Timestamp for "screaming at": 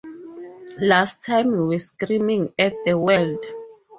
1.77-2.73